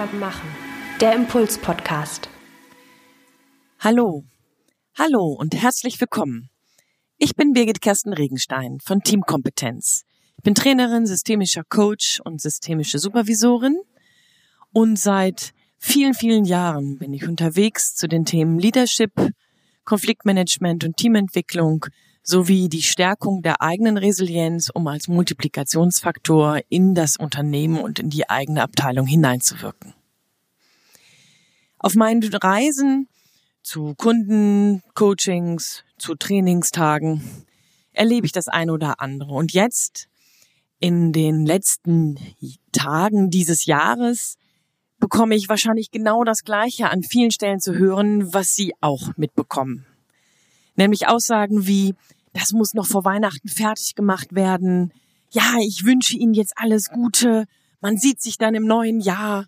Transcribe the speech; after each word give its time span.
stärker 0.00 0.16
machen. 0.16 0.48
Der 1.00 1.14
Impuls 1.14 1.58
Podcast. 1.58 2.28
Hallo. 3.78 4.24
Hallo 4.96 5.26
und 5.38 5.54
herzlich 5.54 6.00
willkommen. 6.00 6.48
Ich 7.18 7.34
bin 7.36 7.52
Birgit 7.52 7.82
Kersten 7.82 8.14
Regenstein 8.14 8.78
von 8.82 9.02
Teamkompetenz. 9.02 10.04
Ich 10.38 10.42
bin 10.42 10.54
Trainerin, 10.54 11.06
systemischer 11.06 11.64
Coach 11.68 12.20
und 12.24 12.40
systemische 12.40 12.98
Supervisorin 12.98 13.78
und 14.72 14.98
seit 14.98 15.52
vielen, 15.76 16.14
vielen 16.14 16.44
Jahren 16.46 16.98
bin 16.98 17.12
ich 17.12 17.28
unterwegs 17.28 17.94
zu 17.94 18.08
den 18.08 18.24
Themen 18.24 18.58
Leadership, 18.58 19.12
Konfliktmanagement 19.84 20.84
und 20.84 20.96
Teamentwicklung 20.96 21.86
sowie 22.22 22.68
die 22.68 22.82
Stärkung 22.82 23.42
der 23.42 23.62
eigenen 23.62 23.96
Resilienz, 23.96 24.70
um 24.72 24.86
als 24.86 25.08
Multiplikationsfaktor 25.08 26.60
in 26.68 26.94
das 26.94 27.16
Unternehmen 27.16 27.78
und 27.78 27.98
in 27.98 28.10
die 28.10 28.28
eigene 28.28 28.62
Abteilung 28.62 29.06
hineinzuwirken. 29.06 29.94
Auf 31.78 31.94
meinen 31.94 32.22
Reisen 32.22 33.08
zu 33.62 33.94
Kunden, 33.94 34.82
Coachings, 34.94 35.84
zu 35.98 36.14
Trainingstagen 36.14 37.22
erlebe 37.92 38.26
ich 38.26 38.32
das 38.32 38.48
eine 38.48 38.72
oder 38.72 39.00
andere. 39.00 39.32
Und 39.32 39.52
jetzt, 39.52 40.08
in 40.78 41.12
den 41.12 41.44
letzten 41.44 42.18
Tagen 42.72 43.30
dieses 43.30 43.66
Jahres, 43.66 44.36
bekomme 44.98 45.34
ich 45.34 45.48
wahrscheinlich 45.48 45.90
genau 45.90 46.24
das 46.24 46.44
Gleiche 46.44 46.90
an 46.90 47.02
vielen 47.02 47.30
Stellen 47.30 47.60
zu 47.60 47.74
hören, 47.74 48.32
was 48.32 48.54
Sie 48.54 48.74
auch 48.80 49.16
mitbekommen. 49.16 49.86
Nämlich 50.80 51.08
Aussagen 51.08 51.66
wie, 51.66 51.94
das 52.32 52.52
muss 52.52 52.72
noch 52.72 52.86
vor 52.86 53.04
Weihnachten 53.04 53.48
fertig 53.48 53.94
gemacht 53.94 54.34
werden. 54.34 54.94
Ja, 55.30 55.58
ich 55.60 55.84
wünsche 55.84 56.16
Ihnen 56.16 56.32
jetzt 56.32 56.54
alles 56.56 56.88
Gute. 56.88 57.44
Man 57.82 57.98
sieht 57.98 58.22
sich 58.22 58.38
dann 58.38 58.54
im 58.54 58.64
neuen 58.64 58.98
Jahr. 58.98 59.44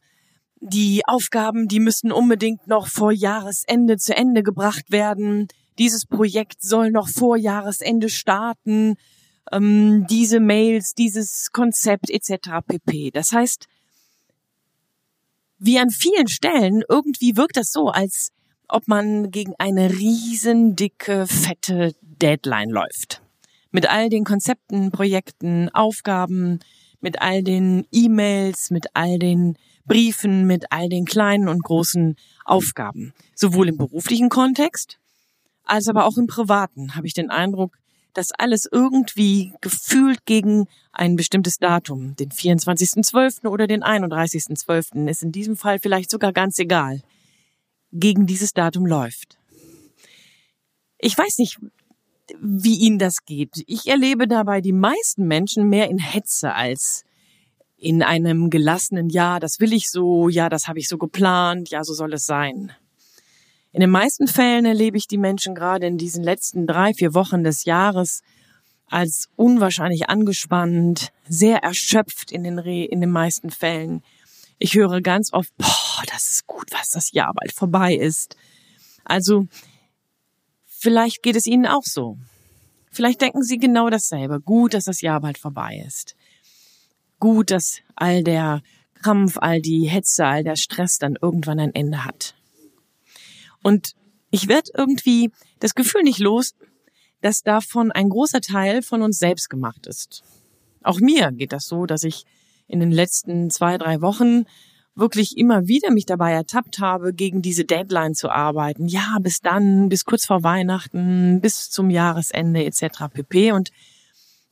Die 0.61 1.01
Aufgaben, 1.07 1.69
die 1.69 1.81
müssen 1.81 2.13
unbedingt 2.13 2.67
noch 2.67 2.87
vor 2.87 3.13
Jahresende 3.13 3.97
zu 3.97 4.15
Ende 4.15 4.43
gebracht 4.43 4.91
werden. 4.91 5.49
Dieses 5.79 6.05
Projekt 6.05 6.61
soll 6.61 6.91
noch 6.91 7.09
vor 7.09 7.39
Jahresende 7.39 8.11
starten. 8.11 8.97
Ähm, 9.51 10.07
diese 10.11 10.39
Mails, 10.39 10.93
dieses 10.93 11.51
Konzept 11.51 12.11
etc. 12.11 12.59
pp. 12.67 13.11
Das 13.11 13.33
heißt, 13.33 13.69
wie 15.59 15.79
an 15.79 15.89
vielen 15.89 16.29
Stellen, 16.29 16.83
irgendwie 16.91 17.39
wirkt 17.39 17.57
das 17.57 17.73
so, 17.73 17.89
als 17.89 18.33
ob 18.69 18.89
man 18.89 19.31
gegen 19.31 19.55
eine 19.59 19.91
riesen 19.91 20.77
dicke, 20.77 21.27
fette 21.27 21.95
Deadline 22.03 22.71
läuft. 22.71 23.23
Mit 23.71 23.91
all 23.91 24.09
den 24.09 24.25
Konzepten, 24.25 24.91
Projekten, 24.91 25.69
Aufgaben, 25.71 26.61
mit 27.01 27.21
all 27.21 27.43
den 27.43 27.87
E-Mails, 27.91 28.71
mit 28.71 28.87
all 28.95 29.19
den 29.19 29.57
Briefen, 29.85 30.47
mit 30.47 30.67
all 30.71 30.89
den 30.89 31.05
kleinen 31.05 31.49
und 31.49 31.63
großen 31.63 32.17
Aufgaben. 32.45 33.13
Sowohl 33.35 33.69
im 33.69 33.77
beruflichen 33.77 34.29
Kontext 34.29 34.99
als 35.65 35.89
aber 35.89 36.07
auch 36.07 36.17
im 36.17 36.27
privaten 36.27 36.95
habe 36.95 37.07
ich 37.07 37.15
den 37.15 37.31
Eindruck, 37.31 37.79
dass 38.15 38.33
alles 38.33 38.69
irgendwie 38.71 39.55
gefühlt 39.61 40.27
gegen 40.27 40.67
ein 40.93 41.17
bestimmtes 41.17 41.59
Datum, 41.59 42.15
den 42.17 42.31
24.12. 42.31 43.49
oder 43.49 43.67
den 43.67 43.83
31.12., 43.83 45.09
ist 45.09 45.23
in 45.23 45.33
diesem 45.33 45.57
Fall 45.57 45.79
vielleicht 45.79 46.11
sogar 46.11 46.33
ganz 46.33 46.59
egal, 46.59 47.01
gegen 47.93 48.27
dieses 48.27 48.53
Datum 48.53 48.87
läuft. 48.87 49.39
Ich 50.99 51.17
weiß 51.17 51.39
nicht, 51.39 51.59
wie 52.41 52.77
Ihnen 52.77 52.99
das 52.99 53.25
geht. 53.25 53.63
Ich 53.67 53.89
erlebe 53.89 54.27
dabei 54.27 54.61
die 54.61 54.73
meisten 54.73 55.27
Menschen 55.27 55.69
mehr 55.69 55.91
in 55.91 55.99
Hetze 55.99 56.55
als 56.55 57.05
in 57.77 58.03
einem 58.03 58.49
gelassenen 58.49 59.09
Ja, 59.09 59.41
das 59.41 59.59
will 59.59 59.73
ich 59.73 59.91
so, 59.91 60.29
ja, 60.29 60.49
das 60.49 60.69
habe 60.69 60.79
ich 60.79 60.89
so 60.89 60.99
geplant, 60.99 61.71
ja, 61.71 61.83
so 61.83 61.95
soll 61.95 62.15
es 62.15 62.25
sein. 62.25 62.73
In 63.73 63.81
den 63.81 63.91
meisten 63.91 64.29
Fällen 64.29 64.67
erlebe 64.67 64.97
ich 64.97 65.09
die 65.09 65.19
Menschen 65.19 65.55
gerade 65.55 65.87
in 65.87 65.99
diesen 65.99 66.23
letzten 66.23 66.67
drei, 66.67 66.95
vier 66.95 67.15
Wochen 67.15 67.43
des 67.43 67.65
Jahres 67.65 68.23
als 68.87 69.29
unwahrscheinlich 69.37 70.09
angespannt, 70.11 71.13
sehr 71.27 71.59
erschöpft 71.59 72.31
in 72.31 72.45
den, 72.45 72.59
Re 72.59 72.85
in 72.85 73.01
den 73.01 73.11
meisten 73.11 73.51
Fällen. 73.51 74.03
Ich 74.59 74.75
höre 74.75 75.01
ganz 75.01 75.33
oft, 75.33 75.57
boah, 75.57 75.82
das 76.07 76.31
ist 76.31 76.47
gut, 76.47 76.69
was 76.73 76.91
das 76.91 77.13
Jahr 77.13 77.33
bald 77.35 77.53
vorbei 77.53 77.95
ist. 77.95 78.37
Also, 79.05 79.47
vielleicht 80.67 81.23
geht 81.23 81.37
es 81.37 81.47
Ihnen 81.47 81.67
auch 81.67 81.85
so. 81.85 82.19
Vielleicht 82.91 83.21
denken 83.21 83.43
Sie 83.43 83.59
genau 83.59 83.91
dasselbe. 83.91 84.41
Gut, 84.41 84.75
dass 84.75 84.85
das 84.85 85.01
Jahr 85.01 85.21
bald 85.21 85.39
vorbei 85.39 85.83
ist. 85.87 86.15
Gut, 87.19 87.51
dass 87.51 87.79
all 87.97 88.23
der 88.23 88.63
Krampf, 88.95 89.39
all 89.39 89.61
die 89.61 89.89
Hetze, 89.89 90.27
all 90.27 90.45
der 90.45 90.57
Stress 90.57 90.99
dann 90.99 91.17
irgendwann 91.21 91.59
ein 91.59 91.75
Ende 91.75 92.05
hat. 92.05 92.35
Und 93.63 93.95
ich 94.31 94.49
werde 94.49 94.71
irgendwie 94.77 95.31
das 95.61 95.75
Gefühl 95.75 96.03
nicht 96.03 96.19
los, 96.19 96.55
dass 97.21 97.43
davon 97.43 97.93
ein 97.93 98.09
großer 98.09 98.41
Teil 98.41 98.83
von 98.83 99.03
uns 99.03 99.19
selbst 99.19 99.49
gemacht 99.49 99.87
ist. 99.87 100.23
Auch 100.83 101.01
mir 101.01 101.31
geht 101.33 101.53
das 101.53 101.67
so, 101.67 101.87
dass 101.87 102.03
ich 102.03 102.25
in 102.67 102.81
den 102.81 102.91
letzten 102.91 103.51
zwei, 103.51 103.79
drei 103.79 104.01
Wochen 104.01 104.45
wirklich 104.95 105.37
immer 105.39 105.67
wieder 105.69 105.91
mich 105.91 106.07
dabei 106.07 106.33
ertappt 106.33 106.79
habe, 106.79 107.15
gegen 107.15 107.43
diese 107.43 107.65
Deadline 107.65 108.15
zu 108.15 108.31
arbeiten. 108.31 108.87
Ja, 108.87 109.19
bis 109.21 109.41
dann, 109.41 109.89
bis 109.89 110.05
kurz 110.05 110.27
vor 110.27 110.43
Weihnachten, 110.43 111.41
bis 111.41 111.71
zum 111.71 111.91
Jahresende 111.91 112.65
etc. 112.65 113.09
pp. 113.13 113.53
Und 113.53 113.71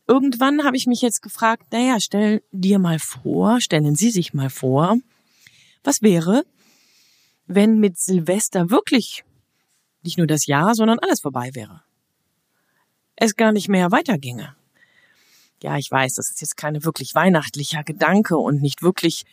irgendwann 0.06 0.64
habe 0.64 0.76
ich 0.76 0.86
mich 0.86 1.02
jetzt 1.02 1.22
gefragt, 1.22 1.64
naja, 1.72 2.00
stell 2.00 2.42
dir 2.52 2.78
mal 2.78 2.98
vor, 2.98 3.60
stellen 3.60 3.96
Sie 3.96 4.10
sich 4.10 4.32
mal 4.32 4.50
vor, 4.50 4.96
was 5.84 6.02
wäre, 6.02 6.44
wenn 7.46 7.78
mit 7.78 7.98
Silvester 7.98 8.70
wirklich 8.70 9.24
nicht 10.02 10.16
nur 10.16 10.26
das 10.26 10.46
Jahr, 10.46 10.74
sondern 10.74 10.98
alles 10.98 11.20
vorbei 11.20 11.50
wäre? 11.54 11.82
Es 13.16 13.36
gar 13.36 13.52
nicht 13.52 13.68
mehr 13.68 13.90
weiterginge. 13.90 14.54
Ja, 15.62 15.76
ich 15.76 15.90
weiß, 15.90 16.14
das 16.14 16.30
ist 16.30 16.40
jetzt 16.40 16.56
keine 16.56 16.84
wirklich 16.84 17.14
weihnachtlicher 17.14 17.84
Gedanke 17.84 18.38
und 18.38 18.62
nicht 18.62 18.82
wirklich 18.82 19.26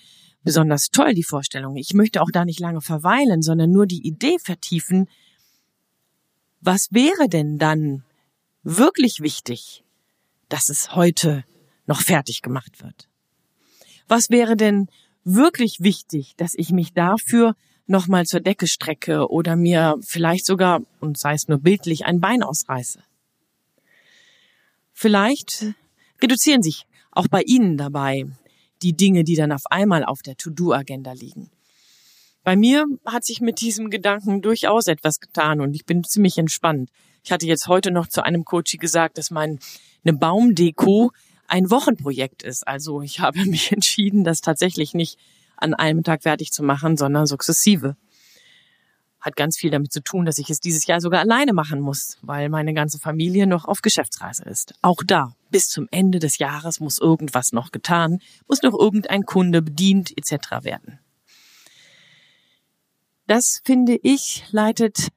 besonders 0.47 0.91
toll, 0.91 1.13
die 1.13 1.25
Vorstellung. 1.25 1.75
Ich 1.75 1.94
möchte 1.94 2.22
auch 2.22 2.31
da 2.31 2.46
nicht 2.46 2.62
lange 2.62 2.80
verweilen, 2.80 3.41
sondern 3.41 3.69
nur 3.69 3.85
die 3.85 4.08
Idee 4.08 4.38
vertiefen, 4.40 5.09
was 6.62 6.88
wäre 6.91 7.28
denn 7.28 7.58
dann 7.58 8.06
wirklich 8.63 9.19
wichtig, 9.19 9.84
dass 10.47 10.69
es 10.69 10.96
heute 10.96 11.44
noch 11.86 12.00
fertig 12.00 12.41
gemacht 12.41 12.81
wird? 12.81 13.09
Was 14.07 14.30
wäre 14.30 14.56
denn 14.56 14.88
wirklich 15.25 15.81
wichtig, 15.81 16.34
dass 16.38 16.53
ich 16.56 16.72
mich 16.72 16.94
dafür 16.94 17.53
nochmal 17.86 18.25
zur 18.25 18.40
Decke 18.40 18.68
strecke 18.68 19.30
oder 19.30 19.57
mir 19.57 19.97
vielleicht 20.00 20.46
sogar, 20.46 20.81
und 21.02 21.18
sei 21.18 21.34
es 21.34 21.50
nur 21.50 21.59
bildlich, 21.59 22.06
ein 22.06 22.22
Bein 22.22 22.41
ausreiße? 22.41 23.03
Vielleicht 24.94 25.66
reduzieren 26.22 26.63
sich 26.63 26.86
auch 27.12 27.28
bei 27.28 27.41
Ihnen 27.41 27.75
dabei 27.75 28.28
die 28.81 28.95
Dinge, 28.95 29.23
die 29.23 29.35
dann 29.35 29.51
auf 29.51 29.63
einmal 29.69 30.03
auf 30.03 30.21
der 30.21 30.38
To-Do-Agenda 30.38 31.13
liegen. 31.13 31.49
Bei 32.43 32.55
mir 32.55 32.85
hat 33.05 33.25
sich 33.25 33.41
mit 33.41 33.59
diesem 33.61 33.89
Gedanken 33.89 34.41
durchaus 34.41 34.88
etwas 34.88 35.19
getan 35.19 35.59
und 35.59 35.73
ich 35.73 35.85
bin 35.85 36.03
ziemlich 36.03 36.38
entspannt. 36.38 36.89
Ich 37.23 37.31
hatte 37.31 37.45
jetzt 37.45 37.67
heute 37.67 37.91
noch 37.91 38.07
zu 38.07 38.23
einem 38.23 38.45
Coach 38.45 38.77
gesagt, 38.77 39.17
dass 39.17 39.31
mein 39.31 39.59
eine 40.06 40.18
Baumdeko 40.18 41.12
ein 41.47 41.69
Wochenprojekt 41.69 42.44
ist. 42.44 42.65
Also 42.68 43.01
ich 43.01 43.19
habe 43.19 43.45
mich 43.45 43.71
entschieden, 43.71 44.24
das 44.24 44.41
tatsächlich 44.41 44.94
nicht 44.94 45.19
an 45.57 45.73
einem 45.73 46.03
Tag 46.03 46.23
fertig 46.23 46.51
zu 46.51 46.63
machen, 46.63 46.97
sondern 46.97 47.25
sukzessive 47.25 47.97
hat 49.19 49.35
ganz 49.35 49.57
viel 49.57 49.71
damit 49.71 49.91
zu 49.91 50.01
tun, 50.01 50.25
dass 50.25 50.38
ich 50.38 50.50
es 50.50 50.59
dieses 50.59 50.88
Jahr 50.88 51.01
sogar 51.01 51.19
alleine 51.19 51.53
machen 51.53 51.80
muss, 51.80 52.18
weil 52.21 52.50
meine 52.50 52.73
ganze 52.73 53.00
Familie 53.00 53.47
noch 53.47 53.65
auf 53.65 53.81
Geschäftsreise 53.81 54.44
ist. 54.44 54.73
Auch 54.81 55.01
da, 55.06 55.33
bis 55.49 55.69
zum 55.69 55.88
Ende 55.91 56.19
des 56.19 56.38
Jahres 56.38 56.79
muss 56.79 56.99
irgendwas 56.99 57.51
noch 57.51 57.71
getan, 57.71 58.19
muss 58.47 58.61
noch 58.61 58.77
irgendein 58.77 59.25
Kunde 59.25 59.61
bedient 59.61 60.11
etc. 60.17 60.63
werden. 60.63 60.99
Das 63.27 63.61
finde 63.63 63.99
ich 64.01 64.44
leitet 64.51 65.09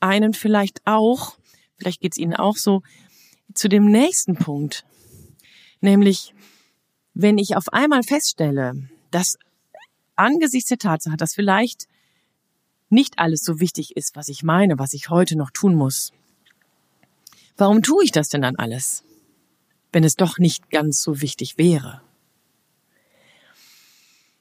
einen 0.00 0.34
vielleicht 0.34 0.86
auch, 0.86 1.36
vielleicht 1.78 2.00
geht 2.00 2.12
es 2.12 2.18
Ihnen 2.18 2.34
auch 2.34 2.56
so, 2.56 2.82
zu 3.54 3.68
dem 3.68 3.86
nächsten 3.86 4.36
Punkt, 4.36 4.84
nämlich 5.80 6.34
wenn 7.14 7.38
ich 7.38 7.56
auf 7.56 7.72
einmal 7.72 8.02
feststelle, 8.02 8.88
dass 9.10 9.38
angesichts 10.16 10.68
der 10.68 10.78
Tatsache, 10.78 11.16
dass 11.16 11.34
vielleicht 11.34 11.88
nicht 12.88 13.18
alles 13.18 13.42
so 13.42 13.58
wichtig 13.60 13.96
ist, 13.96 14.16
was 14.16 14.28
ich 14.28 14.42
meine, 14.42 14.78
was 14.78 14.92
ich 14.92 15.10
heute 15.10 15.36
noch 15.36 15.50
tun 15.50 15.74
muss. 15.74 16.12
Warum 17.56 17.82
tue 17.82 18.04
ich 18.04 18.12
das 18.12 18.28
denn 18.28 18.42
dann 18.42 18.56
alles, 18.56 19.02
wenn 19.96 20.04
es 20.04 20.16
doch 20.16 20.36
nicht 20.36 20.68
ganz 20.68 21.00
so 21.00 21.22
wichtig 21.22 21.56
wäre? 21.56 22.02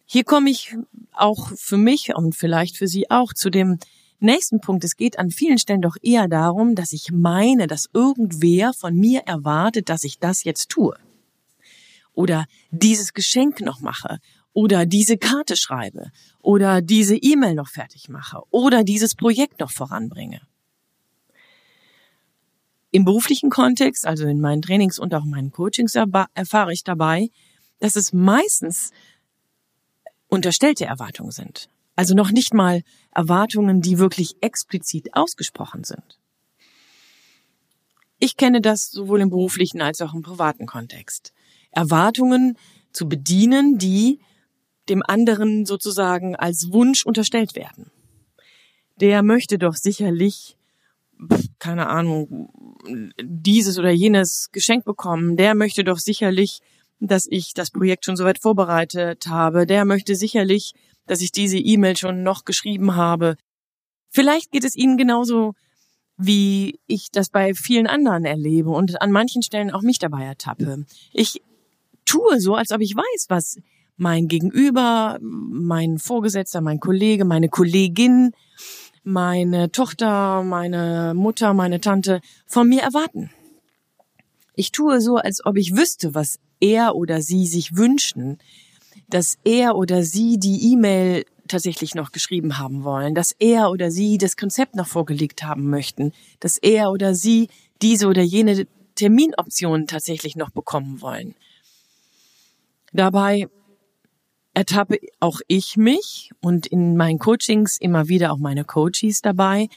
Hier 0.06 0.25
komme 0.25 0.50
ich 0.50 0.75
auch 1.13 1.48
für 1.56 1.78
mich 1.78 2.13
und 2.13 2.36
vielleicht 2.36 2.75
für 2.75 2.90
Sie 2.90 3.10
auch 3.10 3.31
zu 3.31 3.50
dem 3.50 3.80
nächsten 4.19 4.60
Punkt. 4.60 4.84
Es 4.84 4.98
geht 4.98 5.18
an 5.18 5.31
vielen 5.31 5.57
Stellen 5.57 5.80
doch 5.80 5.96
eher 6.02 6.28
darum, 6.28 6.75
dass 6.75 6.92
ich 6.92 7.10
meine, 7.13 7.68
dass 7.68 7.86
irgendwer 7.94 8.74
von 8.74 8.96
mir 8.96 9.22
erwartet, 9.22 9.88
dass 9.88 10.04
ich 10.04 10.19
das 10.19 10.44
jetzt 10.44 10.68
tue. 10.68 10.98
Oder 12.12 12.48
dieses 12.72 13.13
Geschenk 13.13 13.62
noch 13.62 13.80
mache 13.80 14.19
oder 14.52 14.86
diese 14.86 15.16
Karte 15.18 15.56
schreibe 15.56 16.12
oder 16.42 16.81
diese 16.81 17.16
E-Mail 17.16 17.56
noch 17.56 17.69
fertig 17.69 18.10
mache 18.10 18.42
oder 18.50 18.84
dieses 18.84 19.16
Projekt 19.16 19.62
noch 19.62 19.72
voranbringe. 19.72 20.42
Im 22.95 23.03
beruflichen 23.03 23.50
Kontext, 23.50 24.07
also 24.07 24.25
in 24.25 24.39
meinen 24.39 24.62
Trainings 24.62 25.00
und 25.00 25.13
auch 25.13 25.25
in 25.25 25.30
meinen 25.30 25.51
Coachings 25.51 25.95
erfahre 25.95 26.71
ich 26.71 26.86
dabei, 26.86 27.30
dass 27.81 27.97
es 27.97 28.13
meistens 28.13 28.92
unterstellte 30.30 30.86
Erwartungen 30.86 31.31
sind. 31.31 31.68
Also 31.97 32.15
noch 32.15 32.31
nicht 32.31 32.53
mal 32.53 32.83
Erwartungen, 33.12 33.81
die 33.81 34.00
wirklich 34.00 34.38
explizit 34.39 35.13
ausgesprochen 35.13 35.83
sind. 35.83 36.21
Ich 38.18 38.38
kenne 38.38 38.62
das 38.62 38.92
sowohl 38.92 39.19
im 39.19 39.30
beruflichen 39.30 39.81
als 39.81 40.00
auch 40.00 40.13
im 40.13 40.21
privaten 40.21 40.65
Kontext. 40.65 41.33
Erwartungen 41.71 42.57
zu 42.94 43.09
bedienen, 43.09 43.77
die 43.77 44.21
dem 44.88 45.03
anderen 45.06 45.65
sozusagen 45.65 46.38
als 46.38 46.71
Wunsch 46.71 47.06
unterstellt 47.06 47.57
werden. 47.57 47.92
Der 49.01 49.21
möchte 49.21 49.57
doch 49.57 49.75
sicherlich, 49.75 50.56
keine 51.60 51.88
Ahnung, 51.88 52.50
dieses 53.22 53.80
oder 53.80 53.92
jenes 53.92 54.50
Geschenk 54.52 54.86
bekommen. 54.86 55.38
Der 55.38 55.56
möchte 55.56 55.84
doch 55.84 56.00
sicherlich, 56.00 56.60
dass 57.00 57.26
ich 57.30 57.54
das 57.54 57.72
Projekt 57.72 58.06
schon 58.06 58.16
soweit 58.16 58.40
vorbereitet 58.40 59.28
habe. 59.28 59.66
Der 59.66 59.86
möchte 59.86 60.16
sicherlich, 60.16 60.74
dass 61.08 61.22
ich 61.22 61.32
diese 61.32 61.58
E-Mail 61.58 61.98
schon 61.98 62.24
noch 62.24 62.46
geschrieben 62.46 62.96
habe. 62.96 63.36
Vielleicht 64.10 64.52
geht 64.52 64.64
es 64.64 64.76
Ihnen 64.76 64.98
genauso, 64.98 65.54
wie 66.18 66.80
ich 66.88 67.12
das 67.12 67.30
bei 67.30 67.54
vielen 67.54 67.88
anderen 67.88 68.26
erlebe 68.26 68.70
und 68.70 69.02
an 69.02 69.12
manchen 69.12 69.42
Stellen 69.42 69.72
auch 69.72 69.82
mich 69.82 70.00
dabei 70.00 70.24
ertappe. 70.24 70.86
Ich 71.12 71.42
tue 72.06 72.40
so, 72.40 72.56
als 72.56 72.72
ob 72.72 72.82
ich 72.82 72.96
weiß, 72.96 73.26
was 73.30 73.58
mein 73.98 74.28
Gegenüber, 74.28 75.18
mein 75.22 75.98
Vorgesetzter, 76.00 76.62
mein 76.62 76.80
Kollege, 76.80 77.26
meine 77.26 77.50
Kollegin, 77.50 78.32
meine 79.06 79.72
Tochter, 79.72 80.44
meine 80.44 81.13
Mutter, 81.16 81.54
meine 81.54 81.80
Tante 81.80 82.22
von 82.48 82.68
mir 82.68 82.81
erwarten. 82.81 83.30
Ich 84.56 84.72
tue 84.72 85.00
so, 85.00 85.18
als 85.18 85.46
ob 85.46 85.57
ich 85.57 85.75
wüsste, 85.75 86.16
was 86.16 86.40
er 86.60 86.96
oder 86.96 87.22
sie 87.22 87.46
sich 87.46 87.75
wünschen, 87.75 88.40
dass 89.07 89.38
er 89.44 89.75
oder 89.75 90.04
sie 90.04 90.40
die 90.40 90.72
E-Mail 90.72 91.25
tatsächlich 91.48 91.94
noch 91.94 92.12
geschrieben 92.12 92.57
haben 92.57 92.84
wollen, 92.84 93.13
dass 93.13 93.31
er 93.38 93.69
oder 93.69 93.92
sie 93.92 94.18
das 94.18 94.36
Konzept 94.36 94.75
noch 94.75 94.88
vorgelegt 94.88 95.44
haben 95.44 95.69
möchten, 95.69 96.12
dass 96.40 96.57
er 96.57 96.90
oder 96.90 97.13
sie 97.13 97.50
diese 97.81 98.07
oder 98.07 98.24
jene 98.24 98.66
Terminoption 98.96 99.86
tatsächlich 99.86 100.36
noch 100.36 100.50
bekommen 100.50 101.02
wollen. 101.02 101.36
Dabei 102.94 103.50
ertappe 104.56 105.00
auch 105.19 105.42
ich 105.48 105.78
mich 105.78 106.31
und 106.42 106.66
in 106.66 106.98
meinen 106.98 107.19
Coachings 107.19 107.78
immer 107.78 108.07
wieder 108.07 108.31
auch 108.31 108.38
meine 108.38 108.63
Coaches 108.63 109.22
dabei, 109.22 109.68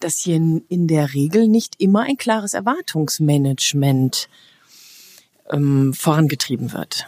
dass 0.00 0.18
hier 0.18 0.36
in 0.36 0.86
der 0.86 1.14
Regel 1.14 1.48
nicht 1.48 1.80
immer 1.80 2.02
ein 2.02 2.16
klares 2.16 2.54
Erwartungsmanagement 2.54 4.28
ähm, 5.50 5.92
vorangetrieben 5.94 6.72
wird. 6.72 7.06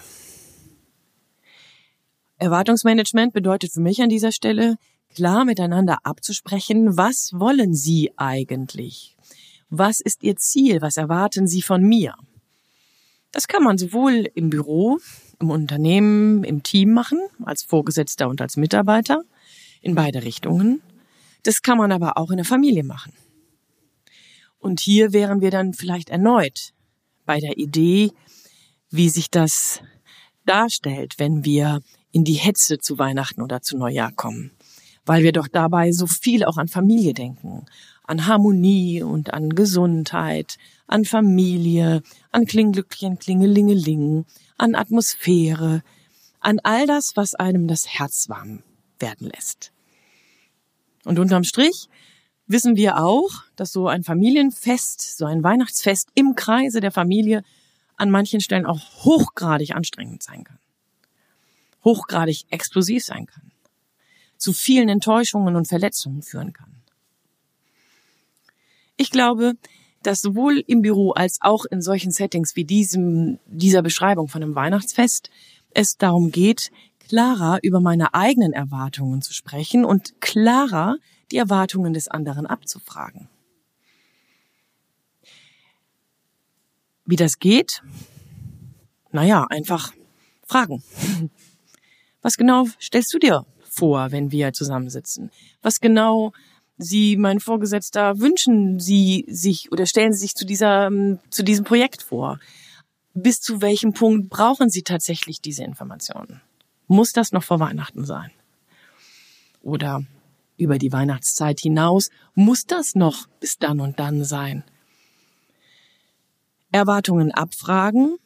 Erwartungsmanagement 2.38 3.34
bedeutet 3.34 3.72
für 3.72 3.80
mich 3.80 4.00
an 4.00 4.08
dieser 4.08 4.32
Stelle, 4.32 4.76
klar 5.14 5.44
miteinander 5.44 5.98
abzusprechen, 6.04 6.96
was 6.96 7.32
wollen 7.34 7.74
Sie 7.74 8.12
eigentlich? 8.16 9.16
Was 9.68 10.00
ist 10.00 10.22
Ihr 10.22 10.36
Ziel? 10.36 10.80
Was 10.80 10.96
erwarten 10.96 11.46
Sie 11.46 11.60
von 11.60 11.82
mir? 11.82 12.14
Das 13.30 13.46
kann 13.46 13.62
man 13.62 13.76
sowohl 13.76 14.28
im 14.34 14.48
Büro 14.48 14.98
im 15.40 15.50
Unternehmen, 15.50 16.44
im 16.44 16.62
Team 16.62 16.92
machen, 16.92 17.18
als 17.44 17.62
Vorgesetzter 17.62 18.28
und 18.28 18.40
als 18.40 18.56
Mitarbeiter, 18.56 19.22
in 19.80 19.94
beide 19.94 20.22
Richtungen. 20.22 20.82
Das 21.42 21.62
kann 21.62 21.78
man 21.78 21.90
aber 21.90 22.18
auch 22.18 22.30
in 22.30 22.36
der 22.36 22.46
Familie 22.46 22.84
machen. 22.84 23.12
Und 24.58 24.80
hier 24.80 25.12
wären 25.12 25.40
wir 25.40 25.50
dann 25.50 25.72
vielleicht 25.72 26.10
erneut 26.10 26.72
bei 27.24 27.40
der 27.40 27.56
Idee, 27.56 28.12
wie 28.90 29.08
sich 29.08 29.30
das 29.30 29.80
darstellt, 30.44 31.14
wenn 31.16 31.44
wir 31.44 31.80
in 32.12 32.24
die 32.24 32.34
Hetze 32.34 32.78
zu 32.78 32.98
Weihnachten 32.98 33.40
oder 33.40 33.62
zu 33.62 33.78
Neujahr 33.78 34.12
kommen. 34.12 34.50
Weil 35.06 35.22
wir 35.22 35.32
doch 35.32 35.48
dabei 35.48 35.92
so 35.92 36.06
viel 36.06 36.44
auch 36.44 36.58
an 36.58 36.68
Familie 36.68 37.14
denken, 37.14 37.64
an 38.04 38.26
Harmonie 38.26 39.02
und 39.02 39.32
an 39.32 39.50
Gesundheit, 39.50 40.56
an 40.90 41.04
Familie, 41.04 42.02
an 42.32 42.46
Klinglückchen, 42.46 43.18
Klingelingeling, 43.18 44.26
an 44.58 44.74
Atmosphäre, 44.74 45.82
an 46.40 46.58
all 46.64 46.86
das, 46.86 47.16
was 47.16 47.34
einem 47.36 47.68
das 47.68 47.86
Herz 47.86 48.28
warm 48.28 48.64
werden 48.98 49.28
lässt. 49.28 49.72
Und 51.04 51.20
unterm 51.20 51.44
Strich 51.44 51.88
wissen 52.48 52.74
wir 52.74 52.98
auch, 52.98 53.30
dass 53.54 53.70
so 53.70 53.86
ein 53.86 54.02
Familienfest, 54.02 55.16
so 55.16 55.26
ein 55.26 55.44
Weihnachtsfest 55.44 56.10
im 56.16 56.34
Kreise 56.34 56.80
der 56.80 56.90
Familie 56.90 57.44
an 57.96 58.10
manchen 58.10 58.40
Stellen 58.40 58.66
auch 58.66 58.80
hochgradig 59.04 59.76
anstrengend 59.76 60.24
sein 60.24 60.42
kann. 60.42 60.58
Hochgradig 61.84 62.46
explosiv 62.50 63.04
sein 63.04 63.26
kann. 63.26 63.52
Zu 64.38 64.52
vielen 64.52 64.88
Enttäuschungen 64.88 65.54
und 65.54 65.68
Verletzungen 65.68 66.22
führen 66.22 66.52
kann. 66.52 66.82
Ich 68.96 69.10
glaube, 69.10 69.54
dass 70.02 70.20
sowohl 70.20 70.62
im 70.66 70.82
Büro 70.82 71.12
als 71.12 71.38
auch 71.40 71.64
in 71.64 71.82
solchen 71.82 72.10
Settings 72.10 72.56
wie 72.56 72.64
diesem, 72.64 73.38
dieser 73.46 73.82
Beschreibung 73.82 74.28
von 74.28 74.42
einem 74.42 74.54
Weihnachtsfest 74.54 75.30
es 75.72 75.96
darum 75.96 76.30
geht, 76.30 76.70
klarer 76.98 77.58
über 77.62 77.80
meine 77.80 78.14
eigenen 78.14 78.52
Erwartungen 78.52 79.22
zu 79.22 79.32
sprechen 79.32 79.84
und 79.84 80.20
klarer 80.20 80.96
die 81.30 81.36
Erwartungen 81.36 81.92
des 81.92 82.08
anderen 82.08 82.46
abzufragen. 82.46 83.28
Wie 87.04 87.16
das 87.16 87.38
geht? 87.38 87.82
Naja, 89.10 89.46
einfach 89.50 89.92
fragen. 90.46 90.82
Was 92.22 92.36
genau 92.36 92.66
stellst 92.80 93.12
du 93.12 93.18
dir 93.18 93.46
vor, 93.68 94.12
wenn 94.12 94.30
wir 94.30 94.52
zusammensitzen? 94.52 95.30
Was 95.62 95.80
genau 95.80 96.32
Sie, 96.82 97.16
mein 97.16 97.40
Vorgesetzter, 97.40 98.18
wünschen 98.20 98.80
Sie 98.80 99.24
sich 99.28 99.70
oder 99.70 99.86
stellen 99.86 100.12
Sie 100.12 100.20
sich 100.20 100.34
zu 100.34 100.46
dieser, 100.46 100.86
ähm, 100.86 101.18
zu 101.30 101.42
diesem 101.42 101.64
Projekt 101.64 102.02
vor? 102.02 102.38
Bis 103.14 103.40
zu 103.40 103.60
welchem 103.60 103.92
Punkt 103.92 104.30
brauchen 104.30 104.70
Sie 104.70 104.82
tatsächlich 104.82 105.40
diese 105.40 105.64
Informationen? 105.64 106.40
Muss 106.86 107.12
das 107.12 107.32
noch 107.32 107.44
vor 107.44 107.60
Weihnachten 107.60 108.04
sein? 108.04 108.30
Oder 109.62 110.04
über 110.56 110.78
die 110.78 110.92
Weihnachtszeit 110.92 111.60
hinaus 111.60 112.10
muss 112.34 112.66
das 112.66 112.94
noch 112.94 113.26
bis 113.40 113.58
dann 113.58 113.80
und 113.80 113.98
dann 113.98 114.24
sein? 114.24 114.64
Erwartungen 116.72 117.32
abfragen 117.32 118.16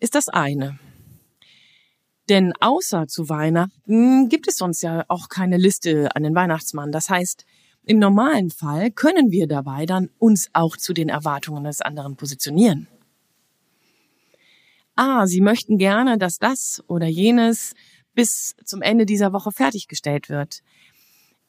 ist 0.00 0.14
das 0.14 0.28
eine. 0.28 0.78
Denn 2.28 2.52
außer 2.60 3.06
zu 3.06 3.28
Weihnachten 3.28 4.28
gibt 4.28 4.48
es 4.48 4.58
sonst 4.58 4.82
ja 4.82 5.04
auch 5.08 5.28
keine 5.28 5.56
Liste 5.56 6.14
an 6.14 6.22
den 6.22 6.34
Weihnachtsmann. 6.34 6.92
Das 6.92 7.08
heißt, 7.08 7.46
im 7.88 7.98
normalen 7.98 8.50
Fall 8.50 8.90
können 8.90 9.30
wir 9.30 9.46
dabei 9.46 9.86
dann 9.86 10.10
uns 10.18 10.50
auch 10.52 10.76
zu 10.76 10.92
den 10.92 11.08
Erwartungen 11.08 11.64
des 11.64 11.80
anderen 11.80 12.16
positionieren. 12.16 12.86
Ah, 14.94 15.26
Sie 15.26 15.40
möchten 15.40 15.78
gerne, 15.78 16.18
dass 16.18 16.38
das 16.38 16.84
oder 16.86 17.06
jenes 17.06 17.74
bis 18.14 18.54
zum 18.62 18.82
Ende 18.82 19.06
dieser 19.06 19.32
Woche 19.32 19.52
fertiggestellt 19.52 20.28
wird. 20.28 20.60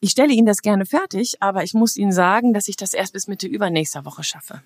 Ich 0.00 0.12
stelle 0.12 0.32
Ihnen 0.32 0.46
das 0.46 0.62
gerne 0.62 0.86
fertig, 0.86 1.42
aber 1.42 1.62
ich 1.62 1.74
muss 1.74 1.98
Ihnen 1.98 2.12
sagen, 2.12 2.54
dass 2.54 2.68
ich 2.68 2.76
das 2.76 2.94
erst 2.94 3.12
bis 3.12 3.28
Mitte 3.28 3.46
übernächster 3.46 4.06
Woche 4.06 4.24
schaffe. 4.24 4.62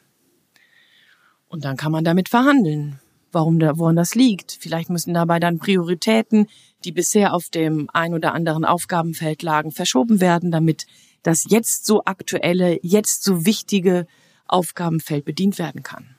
Und 1.48 1.64
dann 1.64 1.76
kann 1.76 1.90
man 1.90 2.04
damit 2.04 2.28
verhandeln, 2.28 3.00
warum 3.32 3.58
da, 3.58 3.78
woran 3.78 3.96
das 3.96 4.14
liegt. 4.14 4.52
Vielleicht 4.60 4.90
müssen 4.90 5.12
dabei 5.12 5.40
dann 5.40 5.58
Prioritäten, 5.58 6.46
die 6.84 6.92
bisher 6.92 7.34
auf 7.34 7.48
dem 7.48 7.90
ein 7.92 8.14
oder 8.14 8.32
anderen 8.32 8.64
Aufgabenfeld 8.64 9.42
lagen, 9.42 9.72
verschoben 9.72 10.20
werden, 10.20 10.52
damit 10.52 10.86
das 11.24 11.44
jetzt 11.48 11.86
so 11.86 12.04
aktuelle, 12.04 12.78
jetzt 12.82 13.24
so 13.24 13.44
wichtige 13.44 14.06
Aufgabenfeld 14.46 15.24
bedient 15.24 15.58
werden 15.58 15.82
kann. 15.82 16.14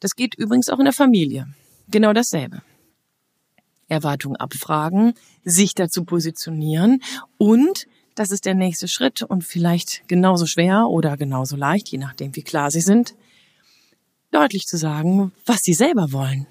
Das 0.00 0.16
geht 0.16 0.34
übrigens 0.34 0.68
auch 0.68 0.78
in 0.78 0.84
der 0.84 0.92
Familie. 0.92 1.46
Genau 1.88 2.12
dasselbe. 2.12 2.62
Erwartungen 3.88 4.36
abfragen, 4.36 5.14
sich 5.44 5.74
dazu 5.74 6.04
positionieren 6.04 7.02
und 7.38 7.86
das 8.14 8.30
ist 8.30 8.44
der 8.44 8.54
nächste 8.54 8.88
Schritt 8.88 9.22
und 9.22 9.44
vielleicht 9.44 10.02
genauso 10.08 10.46
schwer 10.46 10.88
oder 10.88 11.16
genauso 11.16 11.56
leicht, 11.56 11.88
je 11.88 11.98
nachdem 11.98 12.34
wie 12.36 12.42
klar 12.42 12.70
sie 12.70 12.80
sind, 12.80 13.14
deutlich 14.30 14.66
zu 14.66 14.76
sagen, 14.76 15.32
was 15.46 15.62
sie 15.62 15.74
selber 15.74 16.12
wollen. 16.12 16.46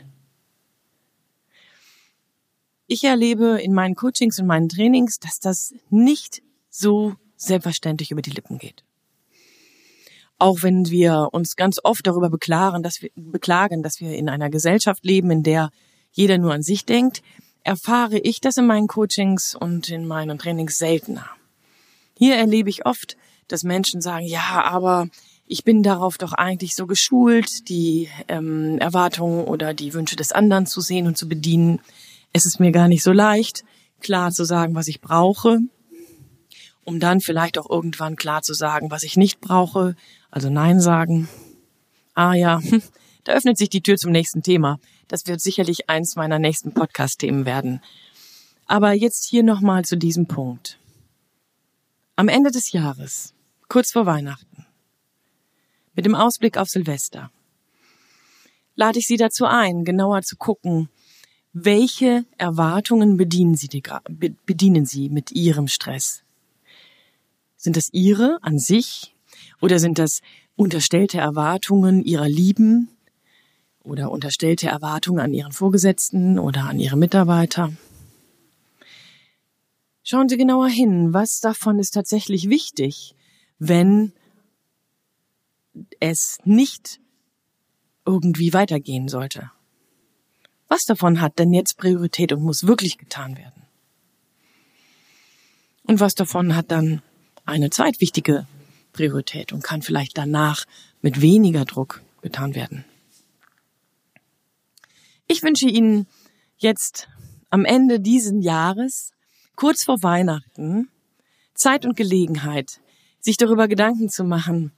Ich 2.87 3.03
erlebe 3.03 3.59
in 3.61 3.73
meinen 3.73 3.95
Coachings 3.95 4.39
und 4.39 4.47
meinen 4.47 4.69
Trainings, 4.69 5.19
dass 5.19 5.39
das 5.39 5.73
nicht 5.89 6.41
so 6.71 7.13
selbstverständlich 7.35 8.09
über 8.09 8.23
die 8.23 8.31
Lippen 8.31 8.57
geht. 8.57 8.83
Auch 10.39 10.63
wenn 10.63 10.89
wir 10.89 11.29
uns 11.33 11.55
ganz 11.55 11.79
oft 11.83 12.07
darüber 12.07 12.31
beklagen, 12.31 12.81
dass 12.81 13.03
wir, 13.03 13.11
beklagen, 13.15 13.83
dass 13.83 13.99
wir 13.99 14.15
in 14.15 14.27
einer 14.27 14.49
Gesellschaft 14.49 15.05
leben, 15.05 15.29
in 15.29 15.43
der 15.43 15.69
jeder 16.11 16.39
nur 16.39 16.53
an 16.53 16.63
sich 16.63 16.85
denkt, 16.85 17.21
erfahre 17.63 18.17
ich 18.17 18.41
das 18.41 18.57
in 18.57 18.65
meinen 18.65 18.87
Coachings 18.87 19.53
und 19.53 19.89
in 19.89 20.07
meinen 20.07 20.39
Trainings 20.39 20.79
seltener. 20.79 21.29
Hier 22.17 22.35
erlebe 22.35 22.69
ich 22.69 22.85
oft, 22.85 23.17
dass 23.47 23.63
Menschen 23.63 24.01
sagen, 24.01 24.25
ja, 24.25 24.63
aber 24.63 25.09
ich 25.45 25.63
bin 25.63 25.83
darauf 25.83 26.17
doch 26.17 26.33
eigentlich 26.33 26.75
so 26.75 26.87
geschult, 26.87 27.67
die 27.69 28.09
ähm, 28.27 28.77
Erwartungen 28.79 29.43
oder 29.43 29.73
die 29.73 29.93
Wünsche 29.93 30.15
des 30.15 30.31
anderen 30.31 30.65
zu 30.65 30.81
sehen 30.81 31.07
und 31.07 31.17
zu 31.17 31.27
bedienen. 31.27 31.81
Es 32.33 32.45
ist 32.45 32.59
mir 32.59 32.71
gar 32.71 32.87
nicht 32.87 33.03
so 33.03 33.11
leicht, 33.11 33.63
klar 33.99 34.31
zu 34.31 34.45
sagen, 34.45 34.75
was 34.75 34.87
ich 34.87 35.01
brauche, 35.01 35.59
um 36.83 36.99
dann 36.99 37.21
vielleicht 37.21 37.57
auch 37.57 37.69
irgendwann 37.69 38.15
klar 38.15 38.41
zu 38.41 38.53
sagen, 38.53 38.91
was 38.91 39.03
ich 39.03 39.17
nicht 39.17 39.39
brauche, 39.41 39.95
also 40.29 40.49
Nein 40.49 40.79
sagen. 40.79 41.29
Ah 42.13 42.33
ja, 42.33 42.59
da 43.23 43.33
öffnet 43.33 43.57
sich 43.57 43.69
die 43.69 43.81
Tür 43.81 43.97
zum 43.97 44.11
nächsten 44.11 44.43
Thema. 44.43 44.79
Das 45.07 45.27
wird 45.27 45.41
sicherlich 45.41 45.89
eins 45.89 46.15
meiner 46.15 46.39
nächsten 46.39 46.73
Podcast-Themen 46.73 47.45
werden. 47.45 47.81
Aber 48.65 48.93
jetzt 48.93 49.25
hier 49.25 49.43
nochmal 49.43 49.83
zu 49.83 49.97
diesem 49.97 50.27
Punkt. 50.27 50.79
Am 52.15 52.27
Ende 52.27 52.51
des 52.51 52.71
Jahres, 52.71 53.33
kurz 53.67 53.91
vor 53.91 54.05
Weihnachten, 54.05 54.65
mit 55.93 56.05
dem 56.05 56.15
Ausblick 56.15 56.57
auf 56.57 56.69
Silvester, 56.69 57.31
lade 58.75 58.99
ich 58.99 59.07
Sie 59.07 59.17
dazu 59.17 59.45
ein, 59.45 59.83
genauer 59.83 60.21
zu 60.21 60.37
gucken, 60.37 60.89
welche 61.53 62.25
Erwartungen 62.37 63.17
bedienen 63.17 63.55
Sie, 63.55 63.83
bedienen 64.45 64.85
Sie 64.85 65.09
mit 65.09 65.31
Ihrem 65.31 65.67
Stress? 65.67 66.23
Sind 67.61 67.77
das 67.77 67.89
Ihre 67.91 68.39
an 68.41 68.57
sich 68.57 69.15
oder 69.61 69.77
sind 69.77 69.99
das 69.99 70.21
unterstellte 70.55 71.19
Erwartungen 71.19 72.03
Ihrer 72.03 72.27
Lieben 72.27 72.89
oder 73.83 74.09
unterstellte 74.09 74.67
Erwartungen 74.67 75.19
an 75.19 75.31
Ihren 75.31 75.51
Vorgesetzten 75.51 76.39
oder 76.39 76.63
an 76.63 76.79
Ihre 76.79 76.97
Mitarbeiter? 76.97 77.71
Schauen 80.01 80.27
Sie 80.27 80.37
genauer 80.37 80.69
hin, 80.69 81.13
was 81.13 81.39
davon 81.39 81.77
ist 81.77 81.91
tatsächlich 81.91 82.49
wichtig, 82.49 83.13
wenn 83.59 84.11
es 85.99 86.39
nicht 86.43 86.99
irgendwie 88.07 88.53
weitergehen 88.53 89.07
sollte. 89.07 89.51
Was 90.67 90.85
davon 90.85 91.21
hat 91.21 91.37
denn 91.37 91.53
jetzt 91.53 91.77
Priorität 91.77 92.33
und 92.33 92.41
muss 92.41 92.65
wirklich 92.65 92.97
getan 92.97 93.37
werden? 93.37 93.61
Und 95.83 95.99
was 95.99 96.15
davon 96.15 96.55
hat 96.55 96.71
dann 96.71 97.03
eine 97.45 97.69
zweitwichtige 97.69 98.47
Priorität 98.93 99.53
und 99.53 99.63
kann 99.63 99.81
vielleicht 99.81 100.17
danach 100.17 100.65
mit 101.01 101.21
weniger 101.21 101.65
Druck 101.65 102.01
getan 102.21 102.55
werden? 102.55 102.85
Ich 105.27 105.43
wünsche 105.43 105.67
Ihnen 105.67 106.07
jetzt 106.57 107.07
am 107.49 107.65
Ende 107.65 107.99
diesen 107.99 108.41
Jahres 108.41 109.11
kurz 109.55 109.83
vor 109.83 110.03
Weihnachten 110.03 110.89
Zeit 111.53 111.85
und 111.85 111.95
Gelegenheit, 111.95 112.79
sich 113.19 113.37
darüber 113.37 113.67
Gedanken 113.67 114.09
zu 114.09 114.23
machen, 114.23 114.71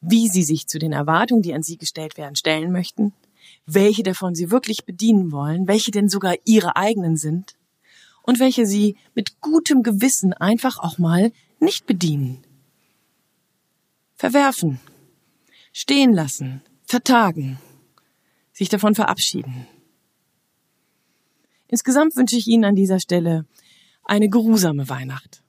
wie 0.00 0.28
sie 0.28 0.42
sich 0.42 0.66
zu 0.66 0.78
den 0.78 0.92
Erwartungen, 0.92 1.42
die 1.42 1.54
an 1.54 1.62
sie 1.62 1.76
gestellt 1.76 2.16
werden, 2.16 2.36
stellen 2.36 2.72
möchten, 2.72 3.12
welche 3.66 4.02
davon 4.02 4.34
sie 4.34 4.50
wirklich 4.50 4.84
bedienen 4.84 5.32
wollen, 5.32 5.68
welche 5.68 5.90
denn 5.90 6.08
sogar 6.08 6.34
ihre 6.44 6.76
eigenen 6.76 7.16
sind 7.16 7.56
und 8.22 8.40
welche 8.40 8.66
sie 8.66 8.96
mit 9.14 9.40
gutem 9.40 9.82
Gewissen 9.82 10.32
einfach 10.32 10.78
auch 10.78 10.98
mal 10.98 11.32
nicht 11.60 11.86
bedienen. 11.86 12.44
Verwerfen, 14.14 14.80
stehen 15.72 16.12
lassen, 16.12 16.62
vertagen, 16.84 17.58
sich 18.52 18.68
davon 18.68 18.94
verabschieden. 18.94 19.66
Insgesamt 21.68 22.16
wünsche 22.16 22.36
ich 22.36 22.46
Ihnen 22.46 22.64
an 22.64 22.74
dieser 22.74 22.98
Stelle 22.98 23.46
eine 24.04 24.28
geruhsame 24.28 24.88
Weihnacht. 24.88 25.42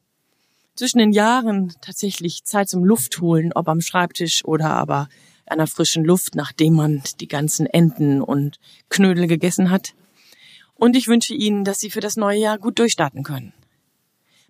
Zwischen 0.76 1.00
den 1.00 1.12
Jahren 1.12 1.74
tatsächlich 1.82 2.44
Zeit 2.44 2.70
zum 2.70 2.84
Luftholen, 2.84 3.52
ob 3.54 3.68
am 3.68 3.82
Schreibtisch 3.82 4.46
oder 4.46 4.70
aber 4.70 5.10
einer 5.46 5.68
frischen 5.68 6.06
Luft, 6.06 6.36
nachdem 6.36 6.74
man 6.74 7.02
die 7.20 7.28
ganzen 7.28 7.66
Enten 7.66 8.22
und 8.22 8.60
Knödel 8.90 9.28
gegessen 9.28 9.72
hat. 9.72 9.96
Und 10.76 10.96
ich 10.96 11.08
wünsche 11.08 11.34
Ihnen, 11.34 11.64
dass 11.64 11.80
Sie 11.80 11.90
für 11.90 12.00
das 12.00 12.16
neue 12.16 12.40
Jahr 12.40 12.58
gut 12.60 12.80
durchstarten 12.80 13.24
können. 13.24 13.54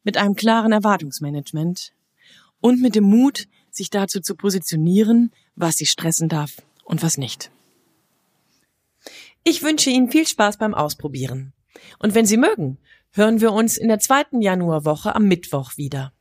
Mit 0.04 0.18
einem 0.18 0.36
klaren 0.36 0.72
Erwartungsmanagement 0.72 1.94
und 2.62 2.82
mit 2.82 2.96
dem 2.96 3.04
Mut, 3.04 3.48
sich 3.72 3.90
dazu 3.90 4.20
zu 4.20 4.36
positionieren, 4.36 5.32
was 5.56 5.78
Sie 5.78 5.86
stressen 5.86 6.30
darf 6.30 6.58
und 6.84 7.04
was 7.04 7.18
nicht. 7.18 7.52
Ich 9.44 9.64
wünsche 9.64 9.90
Ihnen 9.90 10.12
viel 10.12 10.28
Spaß 10.28 10.58
beim 10.58 10.74
Ausprobieren. 10.74 11.54
Und 12.00 12.16
wenn 12.16 12.26
Sie 12.26 12.38
mögen, 12.38 12.78
hören 13.12 13.42
wir 13.42 13.54
uns 13.54 13.78
in 13.78 13.88
der 13.88 14.00
zweiten 14.00 14.42
Januarwoche 14.42 15.16
am 15.16 15.28
Mittwoch 15.28 15.78
wieder. 15.78 16.14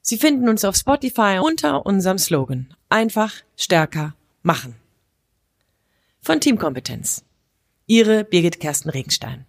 Sie 0.00 0.18
finden 0.18 0.48
uns 0.48 0.64
auf 0.64 0.76
Spotify 0.76 1.38
unter 1.42 1.86
unserem 1.86 2.18
Slogan 2.18 2.74
Einfach, 2.88 3.32
stärker, 3.56 4.14
machen. 4.42 4.76
Von 6.20 6.40
Teamkompetenz. 6.40 7.24
Ihre 7.86 8.24
Birgit 8.24 8.60
Kersten 8.60 8.90
Regenstein. 8.90 9.46